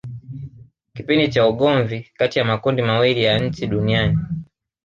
[0.95, 4.19] Kipindi cha ugomvi kati ya makundi mawili ya nchi Duniani